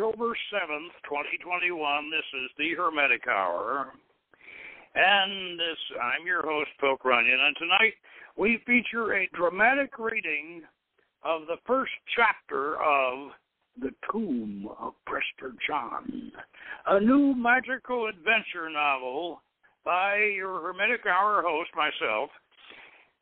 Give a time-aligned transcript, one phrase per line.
[0.00, 2.10] October 7th, 2021.
[2.10, 3.92] This is the Hermetic Hour.
[4.94, 7.38] And this, I'm your host, Poke Runyon.
[7.38, 7.92] And tonight
[8.34, 10.62] we feature a dramatic reading
[11.22, 13.32] of the first chapter of
[13.78, 16.32] The Tomb of Prester John,
[16.86, 19.42] a new magical adventure novel
[19.84, 22.30] by your Hermetic Hour host, myself.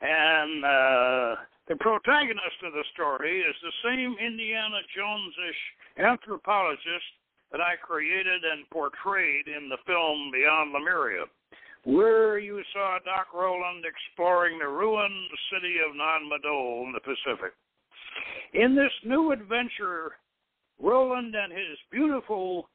[0.00, 5.62] And uh, the protagonist of the story is the same Indiana Jones-ish
[5.98, 7.10] anthropologist
[7.52, 11.24] that I created and portrayed in the film Beyond Lemuria,
[11.84, 17.52] where you saw Doc Roland exploring the ruined city of Nan Madol in the Pacific.
[18.54, 20.12] In this new adventure,
[20.80, 22.68] Roland and his beautiful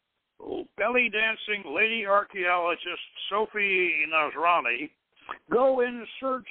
[0.77, 4.89] belly dancing lady archaeologist Sophie Nasrani
[5.51, 6.47] go in search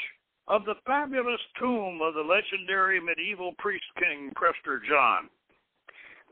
[0.49, 5.29] of the fabulous tomb of the legendary medieval priest king Prester John.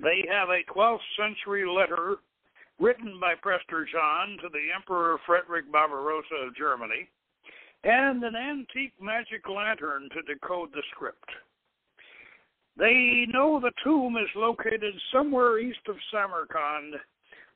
[0.02, 2.16] They have a 12th century letter
[2.78, 7.08] written by Prester John to the Emperor Frederick Barbarossa of Germany
[7.84, 11.28] and an antique magic lantern to decode the script.
[12.78, 16.94] They know the tomb is located somewhere east of Samarkand,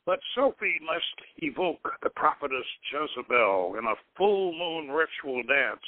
[0.05, 5.81] but Sophie must evoke the prophetess Jezebel in a full moon ritual dance.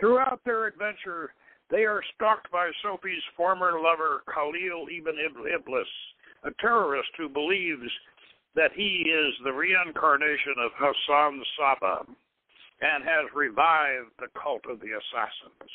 [0.00, 1.34] Throughout their adventure,
[1.70, 5.88] they are stalked by Sophie's former lover, Khalil ibn Iblis,
[6.44, 7.90] a terrorist who believes
[8.54, 12.04] that he is the reincarnation of Hassan Sabbah
[12.80, 15.70] and has revived the cult of the assassins.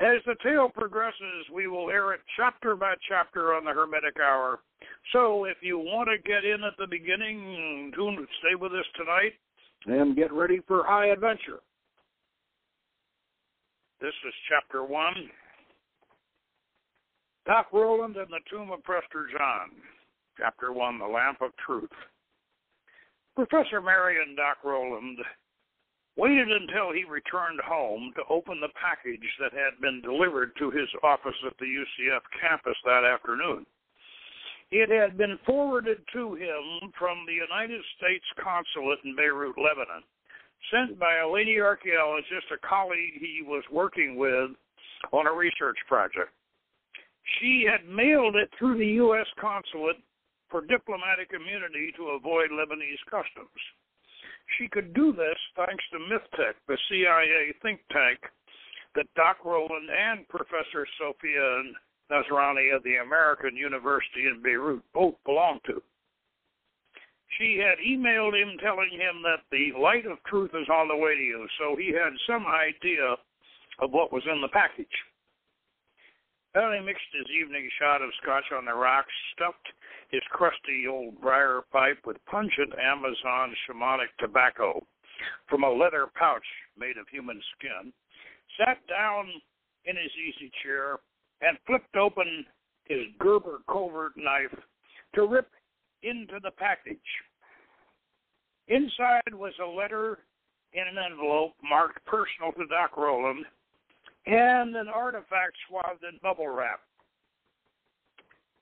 [0.00, 4.60] As the tale progresses, we will air it chapter by chapter on the Hermetic Hour.
[5.12, 9.34] So if you want to get in at the beginning, tune, stay with us tonight
[9.86, 11.60] and get ready for high adventure.
[14.00, 15.28] This is chapter one.
[17.46, 19.68] Doc Roland and the Tomb of Prester John.
[20.38, 21.92] Chapter one, The Lamp of Truth.
[23.36, 25.18] Professor Marion Doc Roland
[26.16, 30.88] waited until he returned home to open the package that had been delivered to his
[31.02, 33.66] office at the UCF campus that afternoon.
[34.70, 40.04] It had been forwarded to him from the United States consulate in Beirut, Lebanon
[40.72, 44.50] sent by a lady archaeologist, a colleague he was working with
[45.12, 46.30] on a research project.
[47.38, 49.26] She had mailed it through the U.S.
[49.40, 49.96] consulate
[50.50, 53.60] for diplomatic immunity to avoid Lebanese customs.
[54.58, 58.18] She could do this thanks to Mythtec, the CIA think tank
[58.96, 61.62] that Doc Roland and Professor Sophia
[62.10, 65.80] Nasrani of the American University in Beirut both belong to
[67.40, 71.14] she had emailed him telling him that the light of truth is on the way
[71.14, 73.16] to you, so he had some idea
[73.78, 74.86] of what was in the package.
[76.54, 79.72] Well, he mixed his evening shot of scotch on the rocks, stuffed
[80.10, 84.84] his crusty old briar pipe with pungent Amazon shamanic tobacco
[85.48, 86.44] from a leather pouch
[86.76, 87.92] made of human skin,
[88.58, 89.28] sat down
[89.86, 90.98] in his easy chair,
[91.40, 92.44] and flipped open
[92.84, 94.54] his Gerber covert knife
[95.14, 95.48] to rip
[96.02, 96.98] into the package.
[98.70, 100.18] Inside was a letter
[100.74, 103.44] in an envelope marked personal to Doc Roland
[104.26, 106.78] and an artifact swathed in bubble wrap.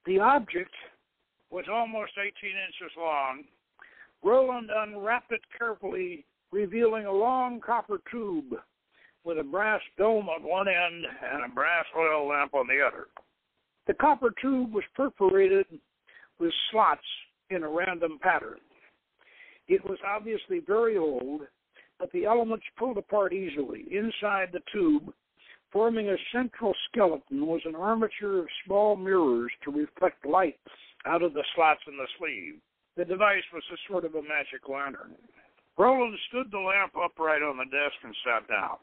[0.06, 0.72] The object
[1.50, 3.44] was almost 18 inches long.
[4.22, 8.55] Roland unwrapped it carefully, revealing a long copper tube
[9.25, 13.08] with a brass dome on one end and a brass oil lamp on the other.
[13.87, 15.66] The copper tube was perforated
[16.40, 17.02] with slots
[17.50, 18.60] in a random pattern.
[19.69, 21.43] It was obviously very old,
[21.99, 23.85] but the elements pulled apart easily.
[23.91, 25.12] Inside the tube,
[25.70, 30.59] forming a central skeleton, was an armature of small mirrors to reflect light
[31.05, 32.61] out of the slots in the sleeve.
[32.97, 35.15] The device was a sort of a magic lantern.
[35.76, 38.79] Roland stood the lamp upright on the desk and sat down.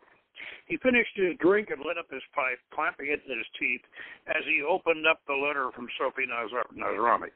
[0.68, 3.82] He finished his drink and lit up his pipe, clamping it in his teeth
[4.28, 7.32] as he opened up the letter from Sophie Nasrani.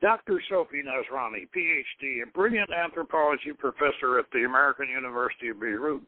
[0.00, 0.40] Dr.
[0.48, 6.00] Sophie Nasrani, PhD, a brilliant anthropology professor at the American University of Beirut.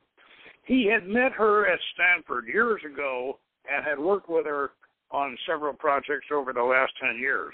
[0.64, 3.38] He had met her at Stanford years ago
[3.70, 4.70] and had worked with her
[5.10, 7.52] on several projects over the last 10 years.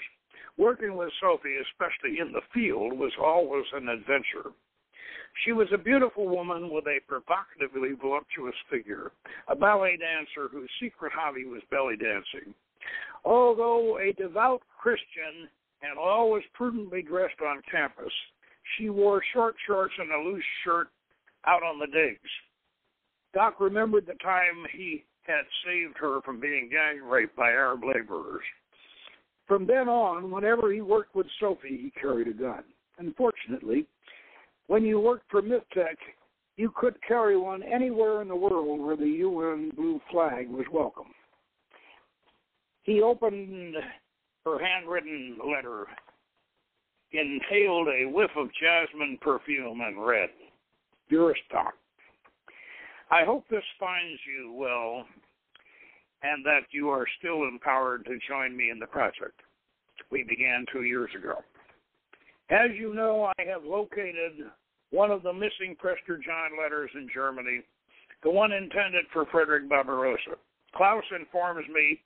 [0.57, 4.51] Working with Sophie, especially in the field, was always an adventure.
[5.45, 9.11] She was a beautiful woman with a provocatively voluptuous figure,
[9.47, 12.53] a ballet dancer whose secret hobby was belly dancing.
[13.25, 15.49] Although a devout Christian,
[15.81, 18.13] and always prudently dressed on campus.
[18.77, 20.89] She wore short shorts and a loose shirt
[21.45, 22.29] out on the digs.
[23.33, 28.43] Doc remembered the time he had saved her from being gang raped by Arab laborers.
[29.47, 32.63] From then on, whenever he worked with Sophie, he carried a gun.
[32.97, 33.85] Unfortunately,
[34.67, 35.95] when you worked for Mythtec,
[36.57, 41.13] you could carry one anywhere in the world where the UN blue flag was welcome.
[42.83, 43.75] He opened
[44.45, 45.85] her handwritten letter,
[47.11, 50.29] inhaled a whiff of jasmine perfume, and read,
[51.09, 51.73] Dearest Doc,
[53.11, 55.05] I hope this finds you well
[56.21, 59.39] and that you are still empowered to join me in the project.
[60.11, 61.35] We began two years ago.
[62.49, 64.33] As you know, I have located
[64.91, 67.61] one of the missing Prester John letters in Germany,
[68.23, 70.35] the one intended for Frederick Barbarossa.
[70.75, 72.01] Klaus informs me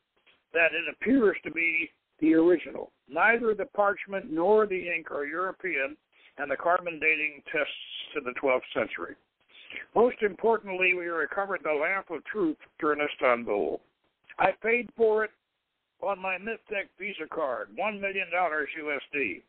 [0.54, 1.90] that it appears to be
[2.24, 2.92] the original.
[3.10, 5.98] Neither the parchment nor the ink are European,
[6.38, 7.74] and the carbon dating tests
[8.16, 9.16] to the 12th century.
[9.94, 13.82] Most importantly, we recovered the lamp of truth during Istanbul.
[14.40, 15.32] I paid for it
[16.02, 19.42] on my Mythtec Visa card, $1 million USD.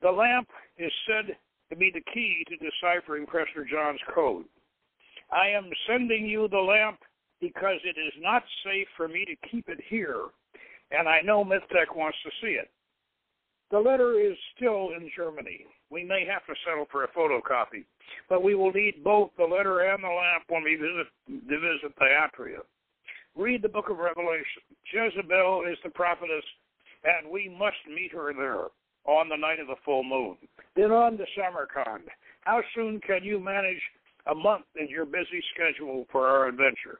[0.00, 0.48] The lamp
[0.78, 1.36] is said
[1.70, 4.44] to be the key to deciphering Prester John's code.
[5.32, 7.00] I am sending you the lamp
[7.40, 10.26] because it is not safe for me to keep it here,
[10.90, 12.70] and I know Mythtec wants to see it.
[13.70, 15.64] The letter is still in Germany.
[15.90, 17.84] We may have to settle for a photocopy,
[18.28, 21.06] but we will need both the letter and the lamp when we visit,
[21.46, 22.62] visit Thyatira.
[23.36, 24.62] Read the book of Revelation.
[24.92, 26.44] Jezebel is the prophetess,
[27.04, 28.66] and we must meet her there
[29.06, 30.36] on the night of the full moon.
[30.74, 32.08] Then on to Samarkand.
[32.42, 33.80] How soon can you manage
[34.26, 36.98] a month in your busy schedule for our adventure?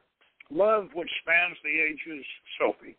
[0.49, 2.25] Love which spans the ages,
[2.59, 2.95] Sophie.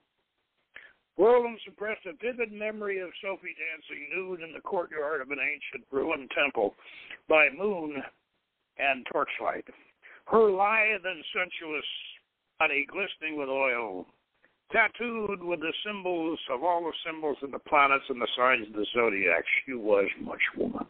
[1.19, 5.87] Roland suppressed a vivid memory of Sophie dancing nude in the courtyard of an ancient
[5.91, 6.75] ruined temple
[7.29, 8.03] by moon
[8.79, 9.67] and torchlight.
[10.27, 11.85] Her lithe and sensuous
[12.59, 14.07] body glistening with oil,
[14.73, 18.73] tattooed with the symbols of all the symbols of the planets and the signs of
[18.73, 19.45] the zodiac.
[19.67, 20.87] She was much woman.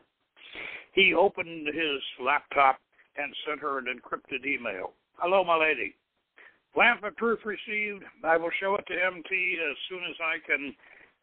[0.92, 2.78] He opened his laptop
[3.16, 4.92] and sent her an encrypted email.
[5.16, 5.96] Hello, my lady.
[6.76, 8.04] Lamp of Truth received.
[8.24, 10.74] I will show it to MT as soon as I can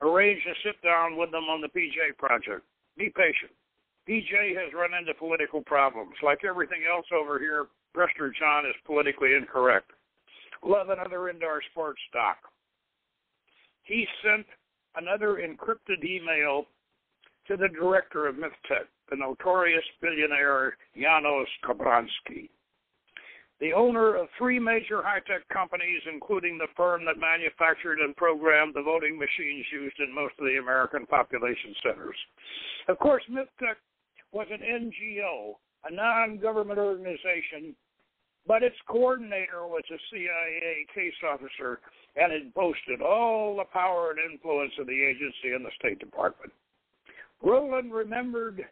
[0.02, 2.62] arrange a sit down with them on the PJ project.
[2.98, 3.52] Be patient.
[4.08, 6.14] PJ has run into political problems.
[6.24, 9.92] Like everything else over here, Prester John is politically incorrect.
[10.64, 12.38] Love another indoor sports stock.
[13.84, 14.46] He sent
[14.96, 16.66] another encrypted email
[17.48, 22.50] to the director of Mythtec, the notorious billionaire Janos Kabransky
[23.60, 28.74] the owner of three major high tech companies, including the firm that manufactured and programmed
[28.74, 32.16] the voting machines used in most of the American population centers.
[32.88, 33.76] Of course, Mythtec
[34.32, 37.76] was an NGO, a non government organization,
[38.48, 41.82] but its coordinator was a CIA case officer,
[42.16, 46.54] and it boasted all the power and influence of the agency and the State Department.
[47.44, 48.66] Roland remembered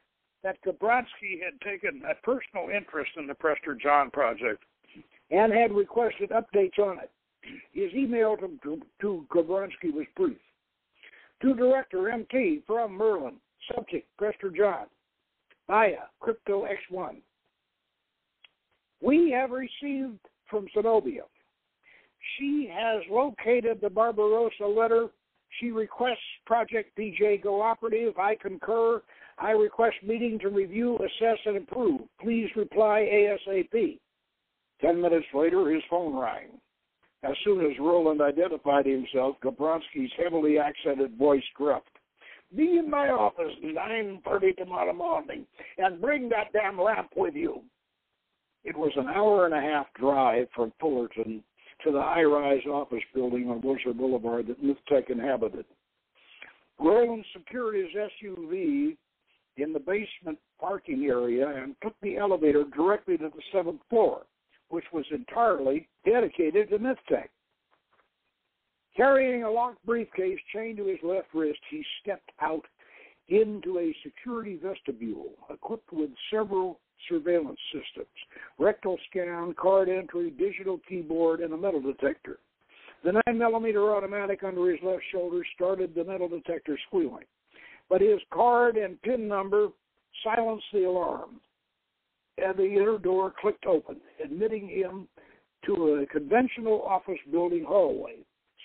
[0.43, 4.63] that Kabransky had taken a personal interest in the Prester John project
[5.31, 7.11] and had requested updates on it.
[7.73, 9.25] His email to, to, to
[9.93, 10.37] was brief.
[11.41, 13.35] To Director MT from Merlin,
[13.73, 14.87] subject Prester John,
[15.67, 17.17] via Crypto X1.
[19.01, 20.19] We have received
[20.49, 21.23] from Zenobia.
[22.37, 25.07] She has located the Barbarossa letter.
[25.59, 28.17] She requests Project PJ go operative.
[28.17, 29.01] I concur.
[29.37, 32.01] I request meeting to review, assess, and approve.
[32.19, 33.99] Please reply ASAP.
[34.81, 36.49] Ten minutes later, his phone rang.
[37.23, 41.97] As soon as Roland identified himself, Kabransky's heavily accented voice gruffed.
[42.55, 45.45] Be in my office at 9.30 tomorrow morning
[45.77, 47.61] and bring that damn lamp with you.
[48.63, 51.43] It was an hour and a half drive from Fullerton
[51.83, 55.65] to the high-rise office building on Wilshire Boulevard that Mythtec inhabited.
[56.79, 58.95] Roland secured his SUV
[59.57, 64.23] in the basement parking area and took the elevator directly to the seventh floor
[64.69, 67.29] which was entirely dedicated to Mythtec.
[68.95, 72.65] Carrying a locked briefcase chained to his left wrist, he stepped out
[73.29, 78.07] into a security vestibule equipped with several surveillance systems
[78.57, 82.39] retinal scan, card entry, digital keyboard, and a metal detector.
[83.03, 87.25] The 9 millimeter automatic under his left shoulder started the metal detector squealing,
[87.89, 89.67] but his card and PIN number
[90.23, 91.39] silenced the alarm
[92.37, 93.97] and the inner door clicked open,
[94.27, 95.07] admitting him
[95.65, 98.15] to a conventional office building hallway.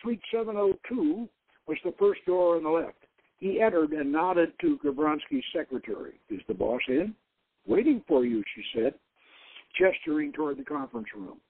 [0.03, 1.29] Suite 702
[1.67, 2.97] was the first door on the left.
[3.39, 6.21] He entered and nodded to Kabransky's secretary.
[6.31, 7.15] Is the boss in?
[7.67, 8.95] Waiting for you, she said,
[9.79, 11.41] gesturing toward the conference room.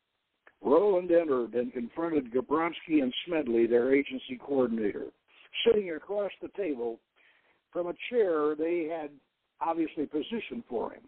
[0.62, 5.07] Roland entered and confronted Gabronsky and Smedley, their agency coordinator.
[5.66, 6.99] sitting across the table
[7.73, 9.11] from a chair they had
[9.61, 11.02] obviously positioned for him.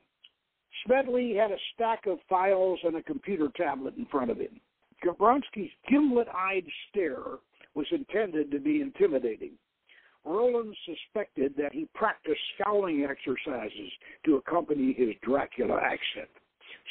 [0.86, 4.60] Smedley had a stack of files and a computer tablet in front of him.
[5.04, 7.38] Gavronsky's gimlet-eyed stare
[7.74, 9.52] was intended to be intimidating.
[10.24, 13.90] Roland suspected that he practiced scowling exercises
[14.24, 16.30] to accompany his Dracula accent.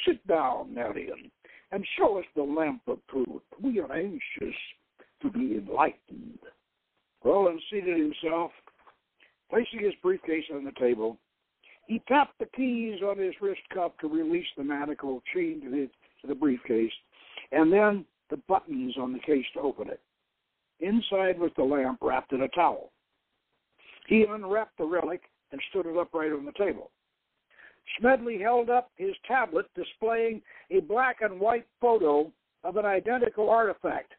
[0.06, 1.30] Sit down, Marion,
[1.72, 3.42] and show us the lamp of truth.
[3.60, 4.54] We are anxious
[5.22, 6.38] to be enlightened.
[7.24, 8.52] Roland seated himself,
[9.50, 11.18] placing his briefcase on the table.
[11.86, 15.90] He tapped the keys on his wrist cuff to release the manacle chained to the,
[16.22, 16.92] to the briefcase,
[17.52, 20.00] and then the buttons on the case to open it.
[20.80, 22.90] Inside was the lamp wrapped in a towel.
[24.08, 25.22] He unwrapped the relic
[25.52, 26.90] and stood it upright on the table.
[27.98, 32.32] Smedley held up his tablet displaying a black and white photo
[32.64, 34.12] of an identical artifact.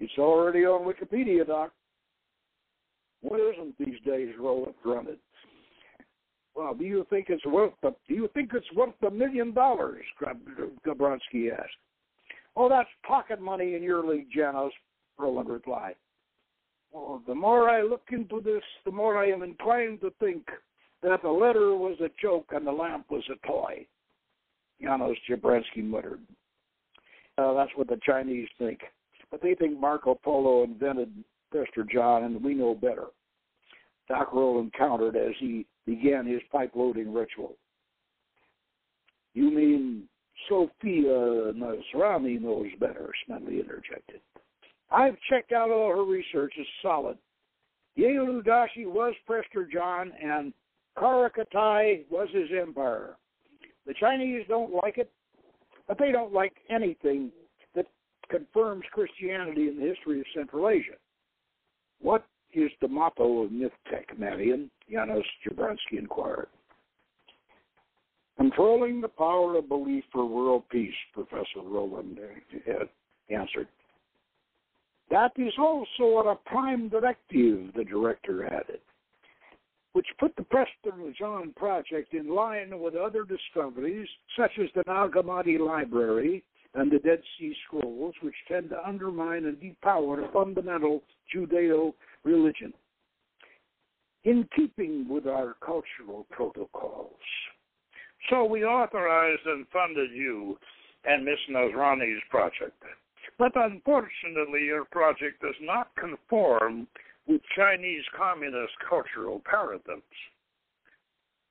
[0.00, 1.72] It's already on Wikipedia, Doc.
[3.20, 5.18] What isn't these days, Roland grunted.
[6.54, 10.04] Well, do you think it's worth the do you think it's worth a million dollars?
[10.86, 11.76] Gavronsky asked.
[12.56, 14.72] Oh, that's pocket money in your league, Janos,
[15.18, 15.96] Roland replied.
[16.92, 20.46] Well, the more I look into this, the more I am inclined to think
[21.02, 23.84] that the letter was a joke and the lamp was a toy.
[24.80, 26.20] Janos Jabransky muttered.
[27.36, 28.80] Uh, that's what the Chinese think.
[29.30, 31.12] But they think Marco Polo invented
[31.50, 33.06] Prester John, and we know better.
[34.08, 37.56] Doc Roland countered as he began his pipe loading ritual.
[39.34, 40.08] You mean
[40.48, 44.20] Sophia Nasrani knows better, Smedley interjected.
[44.90, 46.54] I've checked out all her research.
[46.56, 47.18] It's solid.
[47.98, 48.44] Yelu
[48.86, 50.52] was Prester John, and
[50.96, 53.16] Karakatai was his empire.
[53.86, 55.10] The Chinese don't like it,
[55.86, 57.30] but they don't like anything
[57.74, 57.86] that
[58.30, 60.96] confirms Christianity in the history of Central Asia.
[62.00, 62.24] What
[62.54, 64.70] is the motto of MythTech, Marion?
[64.90, 66.48] Janos Jabransky inquired.
[68.36, 72.84] Controlling the power of belief for world peace, Professor Roland uh, uh,
[73.30, 73.68] answered.
[75.10, 78.80] That is also a prime directive, the director added,
[79.92, 85.12] which put the Prester John project in line with other discoveries, such as the Nag
[85.12, 86.42] Hammadi Library
[86.74, 92.72] and the Dead Sea Scrolls, which tend to undermine and depower fundamental Judeo religion.
[94.24, 97.12] In keeping with our cultural protocols.
[98.30, 100.58] So we authorized and funded you
[101.04, 102.82] and Miss Nasrani's project.
[103.38, 106.86] But unfortunately, your project does not conform
[107.26, 110.02] with Chinese communist cultural paradigms.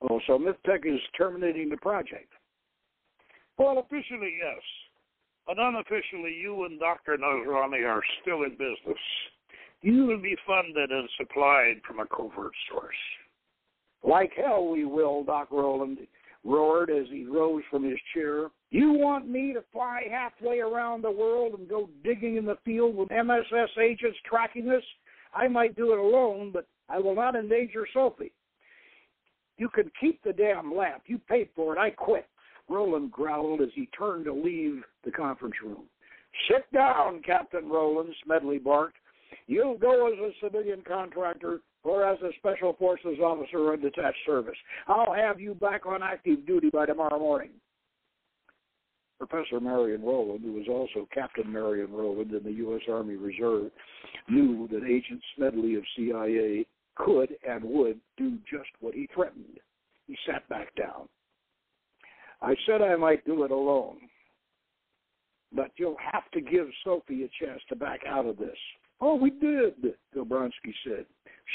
[0.10, 2.32] Oh, so MythTech is terminating the project?
[3.58, 4.62] Well, officially, yes.
[5.46, 7.18] But unofficially, you and Dr.
[7.18, 9.00] Nasrani are still in business.
[9.84, 12.96] You will be funded and supplied from a covert source.
[14.02, 16.00] Like hell we will, Doc Roland
[16.46, 18.50] roared as he rose from his chair.
[18.70, 22.96] You want me to fly halfway around the world and go digging in the field
[22.96, 24.84] with MSS agents tracking us?
[25.34, 28.32] I might do it alone, but I will not endanger Sophie.
[29.58, 31.04] You can keep the damn lamp.
[31.08, 31.80] You paid for it.
[31.80, 32.26] I quit.
[32.70, 35.84] Roland growled as he turned to leave the conference room.
[36.50, 38.98] Sit down, Captain Roland, Smedley barked.
[39.48, 44.58] You'll go as a civilian contractor or as a special forces officer or detached service.
[44.88, 47.52] I'll have you back on active duty by tomorrow morning.
[49.20, 52.82] Professor Marion Roland, who was also Captain Marion Roland in the U.S.
[52.90, 53.72] Army Reserve,
[54.30, 59.60] knew that Agent Smedley of CIA could and would do just what he threatened.
[60.08, 61.08] He sat back down.
[62.42, 63.98] I said I might do it alone,
[65.54, 68.58] but you'll have to give Sophie a chance to back out of this.
[69.06, 69.74] Oh, we did,
[70.16, 71.06] Gavronsky said.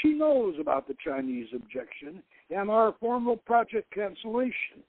[0.03, 4.83] She knows about the Chinese objection and our formal project cancellation,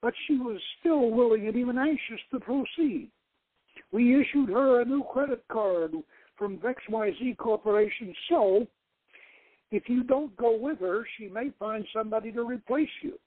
[0.00, 3.10] but she was still willing and even anxious to proceed.
[3.92, 5.92] We issued her a new credit card
[6.38, 8.66] from XYZ Corporation, so
[9.70, 13.18] if you don't go with her, she may find somebody to replace you.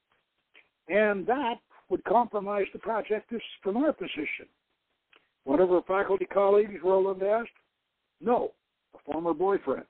[0.88, 4.48] And that would compromise the project from our position.
[5.44, 7.50] One of her faculty colleagues, Roland asked.
[8.20, 8.52] No,
[8.94, 9.86] a former boyfriend.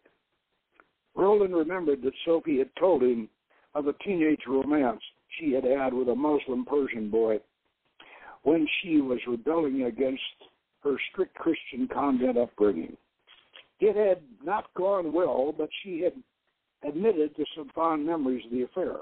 [1.15, 3.29] Roland remembered that Sophie had told him
[3.75, 5.01] of a teenage romance
[5.39, 7.39] she had had with a Muslim Persian boy
[8.43, 10.21] when she was rebelling against
[10.83, 12.97] her strict Christian convent upbringing.
[13.81, 16.13] It had not gone well, but she had
[16.87, 18.97] admitted to some fond memories of the affair.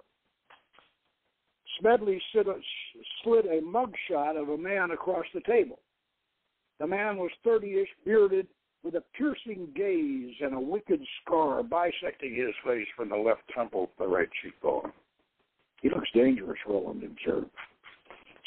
[1.80, 5.80] Smedley slid a mugshot of a man across the table.
[6.78, 8.46] The man was 30 ish, bearded,
[8.82, 13.86] with a piercing gaze and a wicked scar bisecting his face from the left temple
[13.86, 14.92] to the right cheekbone.
[15.80, 17.50] He looks dangerous, Roland observed.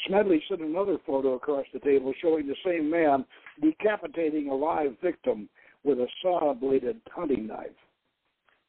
[0.06, 3.24] Smedley sent another photo across the table showing the same man
[3.62, 5.48] decapitating a live victim
[5.84, 7.70] with a saw bladed hunting knife.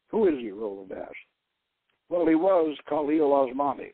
[0.09, 0.51] Who is he?
[0.51, 1.15] Roland asked.
[2.09, 3.91] Well, he was Khalil Osmani.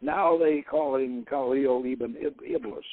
[0.00, 2.84] Now they call him Khalil ibn Iblis.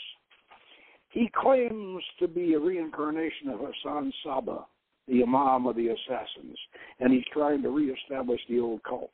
[1.14, 4.66] He claims to be a reincarnation of Hassan Sabbah,
[5.08, 6.58] the Imam of the Assassins,
[7.00, 9.12] and he's trying to reestablish the old cult.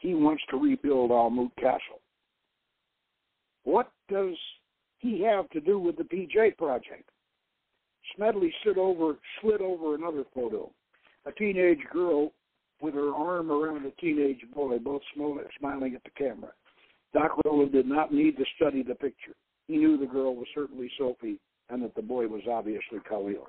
[0.00, 2.00] He wants to rebuild Alamut Castle.
[3.64, 4.34] What does
[4.98, 7.10] he have to do with the PJ project?
[8.16, 10.70] Smedley slid over, slid over another photo.
[11.26, 12.32] A teenage girl
[12.80, 16.52] with her arm around a teenage boy, both smiling at the camera.
[17.12, 19.34] Doc Roland did not need to study the picture.
[19.66, 23.46] He knew the girl was certainly Sophie and that the boy was obviously Khalil.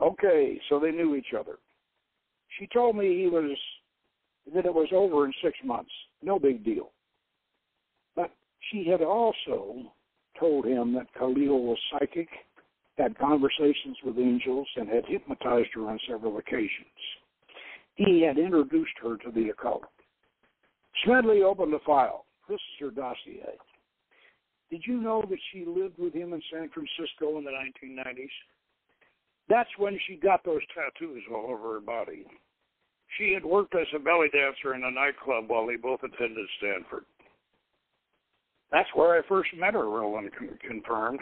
[0.00, 1.58] Okay, so they knew each other.
[2.58, 3.56] She told me he was
[4.54, 5.90] that it was over in six months.
[6.22, 6.90] No big deal.
[8.16, 8.30] But
[8.70, 9.92] she had also
[10.38, 12.28] told him that Khalil was psychic,
[12.98, 16.86] had conversations with angels, and had hypnotized her on several occasions.
[17.94, 19.84] He had introduced her to the occult.
[21.04, 22.24] Smedley opened the file.
[22.48, 23.56] This is her dossier.
[24.74, 28.26] Did you know that she lived with him in San Francisco in the 1990s?
[29.48, 32.24] That's when she got those tattoos all over her body.
[33.16, 37.04] She had worked as a belly dancer in a nightclub while they both attended Stanford.
[38.72, 40.32] That's where I first met her, Roland
[40.68, 41.20] confirmed.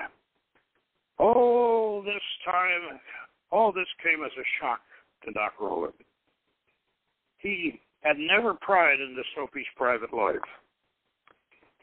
[1.18, 3.00] All this time,
[3.50, 4.80] all this came as a shock
[5.26, 5.92] to Doc Roland.
[7.36, 10.40] He had never pried into Sophie's private life.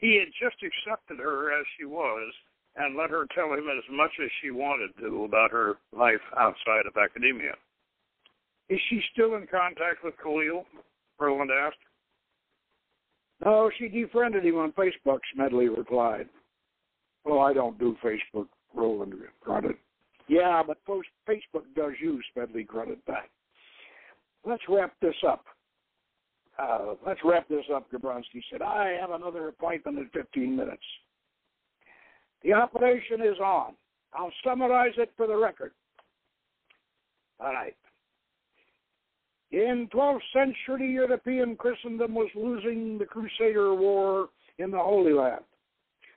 [0.00, 2.32] He had just accepted her as she was
[2.76, 6.86] and let her tell him as much as she wanted to about her life outside
[6.86, 7.52] of academia.
[8.68, 10.64] Is she still in contact with Khalil?
[11.18, 11.76] Roland asked.
[13.44, 16.28] No, she defriended him on Facebook, Smedley replied.
[17.24, 19.76] Well, I don't do Facebook, Roland grunted.
[20.28, 23.28] Yeah, but Facebook does you, Smedley grunted back.
[24.44, 25.44] Let's wrap this up.
[26.60, 28.60] Uh, let's wrap this up, Gabronsky said.
[28.60, 30.82] I have another appointment in 15 minutes.
[32.42, 33.74] The operation is on.
[34.12, 35.72] I'll summarize it for the record.
[37.38, 37.76] All right.
[39.52, 45.44] In 12th century, European Christendom was losing the Crusader War in the Holy Land.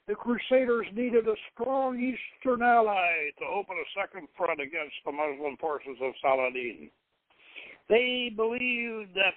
[0.07, 5.55] The Crusaders needed a strong Eastern ally to open a second front against the Muslim
[5.57, 6.89] forces of Saladin.
[7.87, 9.35] They believed that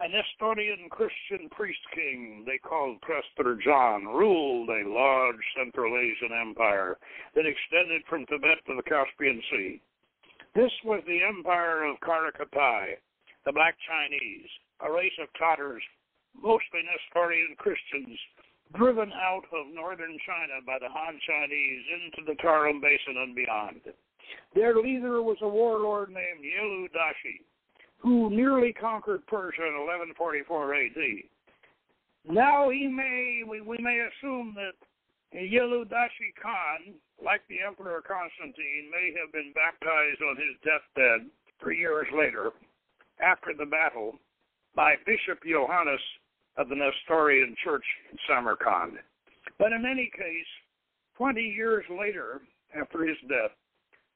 [0.00, 6.98] a Nestorian Christian priest king they called Prester John ruled a large Central Asian empire
[7.34, 9.80] that extended from Tibet to the Caspian Sea.
[10.54, 12.98] This was the empire of Karakatai,
[13.46, 15.82] the Black Chinese, a race of Tatars,
[16.34, 18.18] mostly Nestorian Christians,
[18.74, 23.80] driven out of northern China by the Han Chinese into the Tarim Basin and beyond.
[24.54, 27.46] Their leader was a warlord named Yelu Dashi
[28.04, 31.00] who nearly conquered Persia in 1144 AD.
[32.28, 34.76] Now he may we, we may assume that
[35.34, 41.78] Yelu Dashi Khan, like the Emperor Constantine, may have been baptized on his deathbed three
[41.78, 42.52] years later,
[43.20, 44.14] after the battle,
[44.76, 46.00] by Bishop Johannes
[46.56, 48.98] of the Nestorian Church in Samarkand.
[49.58, 50.52] But in any case,
[51.16, 52.42] 20 years later,
[52.78, 53.56] after his death,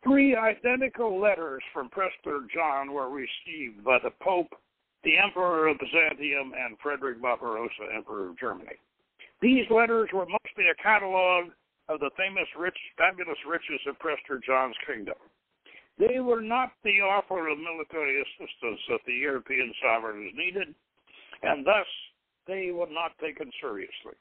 [0.04, 4.54] Three identical letters from Prester John were received by the Pope,
[5.02, 8.76] the Emperor of Byzantium, and Frederick Barbarossa, Emperor of Germany.
[9.40, 11.50] These letters were mostly a catalog
[11.88, 15.16] of the famous rich, fabulous riches of Prester John's kingdom.
[15.98, 20.74] They were not the offer of military assistance that the European sovereigns needed,
[21.42, 21.86] and thus
[22.46, 24.14] they were not taken seriously.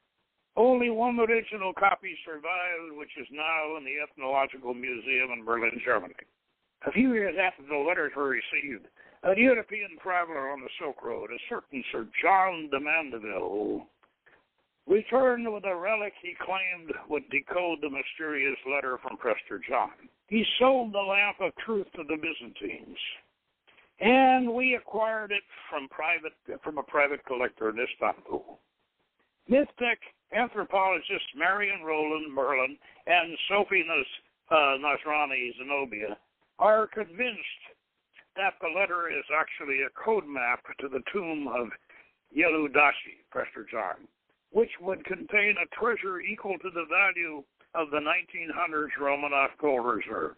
[0.58, 6.15] Only one original copy survived, which is now in the Ethnological Museum in Berlin, Germany.
[6.88, 8.88] A few years after the letters were received,
[9.22, 13.86] a European traveler on the Silk Road, a certain Sir John de Mandeville,
[14.88, 20.10] returned with a relic he claimed would decode the mysterious letter from Prester John.
[20.28, 22.98] He sold the lamp of truth to the Byzantines,
[24.00, 28.60] and we acquired it from private from a private collector in Istanbul.
[29.50, 29.98] Mythtec
[30.32, 36.18] anthropologists Marion Roland Merlin and Sophie Nas- uh, Nasrani Zenobia
[36.60, 37.63] are convinced
[38.36, 41.68] that the letter is actually a code map to the tomb of
[42.36, 44.08] Yelu Dashi, Prester John,
[44.52, 50.36] which would contain a treasure equal to the value of the 1900s Romanov gold reserve.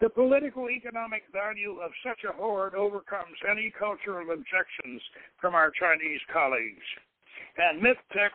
[0.00, 5.02] The political economic value of such a hoard overcomes any cultural objections
[5.40, 6.86] from our Chinese colleagues.
[7.56, 8.30] And MythTech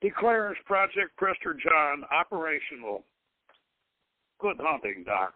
[0.00, 3.04] declares Project Prester John operational.
[4.40, 5.34] Good hunting, Doc,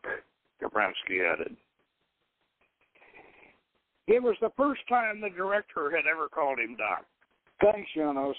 [0.63, 1.57] Gabransky added.
[4.07, 7.05] It was the first time the director had ever called him Doc.
[7.61, 8.37] Thanks, Janos,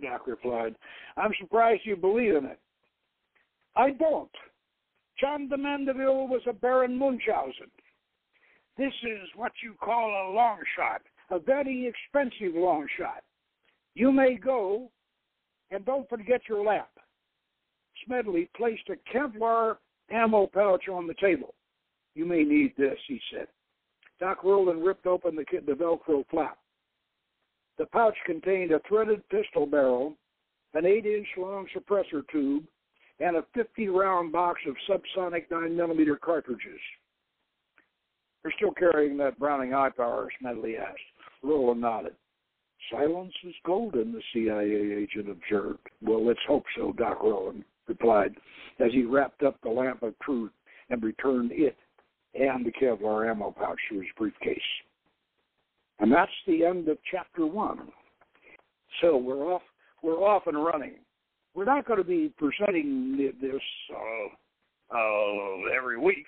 [0.00, 0.74] Doc replied.
[1.16, 2.58] I'm surprised you believe in it.
[3.76, 4.30] I don't.
[5.20, 7.70] John de Mandeville was a Baron Munchausen.
[8.78, 13.22] This is what you call a long shot, a very expensive long shot.
[13.94, 14.90] You may go,
[15.72, 16.90] and don't forget your lap.
[18.06, 19.76] Smedley placed a Kevlar
[20.10, 21.54] ammo pouch on the table.
[22.14, 23.48] You may need this, he said.
[24.20, 26.58] Doc Roland ripped open the, the Velcro flap.
[27.78, 30.16] The pouch contained a threaded pistol barrel,
[30.74, 32.64] an 8 inch long suppressor tube,
[33.18, 36.80] and a 50 round box of subsonic 9mm cartridges.
[38.44, 40.98] You're still carrying that Browning High Power, Smedley asked.
[41.42, 42.14] Roland nodded.
[42.90, 45.88] Silence is golden, the CIA agent observed.
[46.00, 48.34] Well, let's hope so, Doc Roland replied
[48.80, 50.52] as he wrapped up the lamp of truth
[50.90, 51.76] and returned it
[52.34, 54.58] and the Kevlar ammo pouch to his briefcase.
[56.00, 57.88] And that's the end of chapter one.
[59.00, 59.62] So we're off.
[60.02, 60.94] We're off and running.
[61.54, 63.62] We're not going to be presenting this
[63.94, 66.26] uh, uh, every week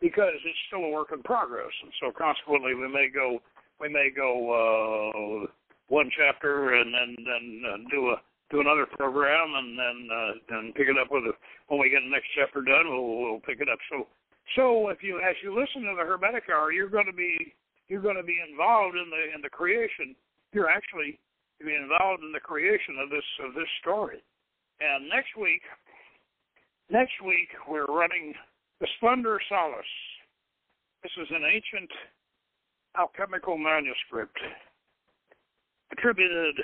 [0.00, 3.38] because it's still a work in progress, and so consequently we may go
[3.80, 5.46] we may go uh,
[5.88, 8.16] one chapter and then then uh, do a
[8.50, 11.32] do another program and then uh, then pick it up with a,
[11.68, 13.78] when we get the next chapter done we'll, we'll pick it up.
[13.90, 14.06] So
[14.56, 17.52] so if you as you listen to the Hermetic Hour, you're going to be
[17.88, 20.14] you're going to be involved in the in the creation.
[20.52, 21.18] You're actually
[21.60, 24.22] be involved in the creation of this of this story.
[24.80, 25.62] And next week,
[26.88, 28.32] next week we're running
[28.80, 29.90] the Splendor Solis.
[31.02, 31.90] This is an ancient
[32.96, 34.38] alchemical manuscript
[35.92, 36.56] attributed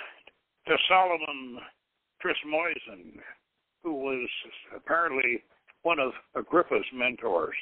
[0.66, 1.58] to Solomon
[2.22, 3.20] Trismosin,
[3.82, 4.28] who was
[4.74, 5.42] apparently
[5.82, 7.54] one of Agrippa's mentors.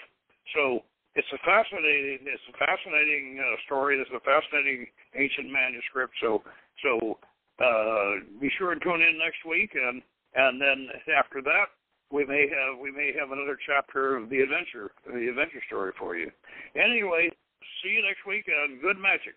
[0.54, 0.80] So
[1.14, 3.98] it's a fascinating, it's a fascinating uh, story.
[3.98, 4.86] It's a fascinating
[5.18, 6.14] ancient manuscript.
[6.22, 6.42] So,
[6.82, 7.18] so
[7.58, 10.02] uh, be sure and tune in next week, and
[10.34, 11.68] and then after that,
[12.10, 16.16] we may have we may have another chapter of the adventure, the adventure story for
[16.16, 16.30] you.
[16.74, 17.28] Anyway,
[17.82, 19.36] see you next week, and good magic.